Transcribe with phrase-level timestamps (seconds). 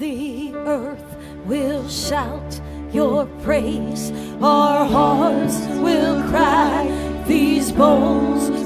[0.00, 2.60] the earth will shout
[2.90, 4.10] your praise.
[4.40, 8.59] Our hearts will cry, these bones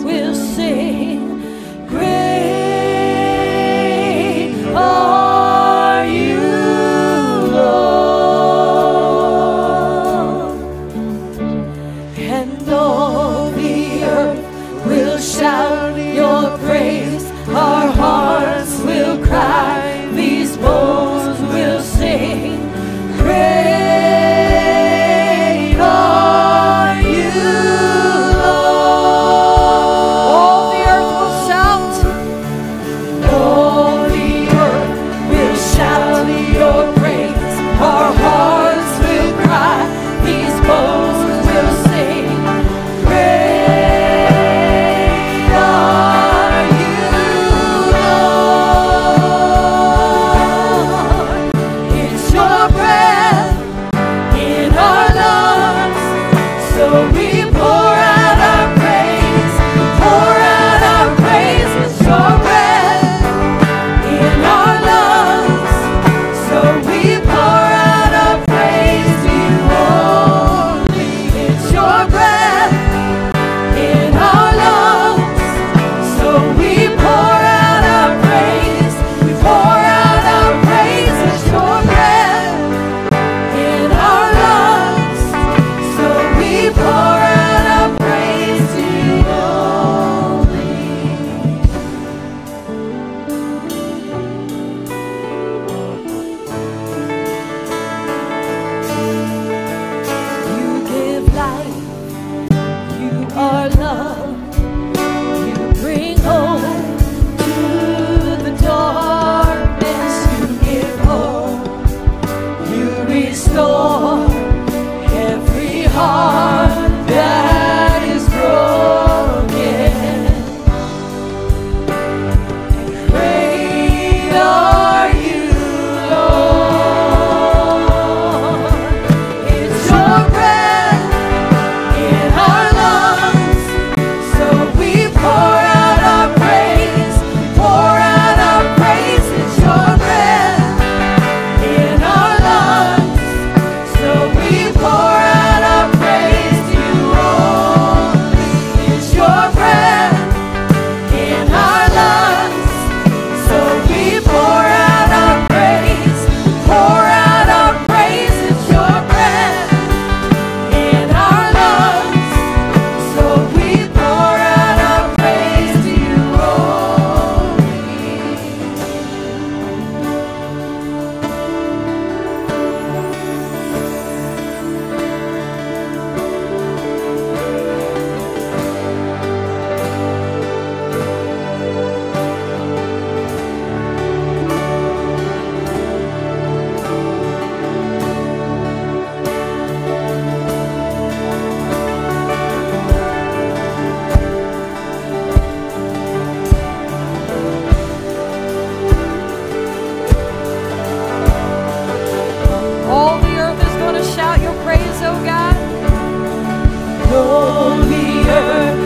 [207.64, 208.83] all the earth.